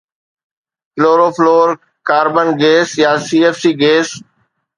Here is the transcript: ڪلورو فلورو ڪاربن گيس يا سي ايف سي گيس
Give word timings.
ڪلورو 0.93 1.27
فلورو 1.35 1.73
ڪاربن 2.09 2.47
گيس 2.61 2.89
يا 3.03 3.11
سي 3.27 3.37
ايف 3.45 3.55
سي 3.63 3.71
گيس 3.81 4.09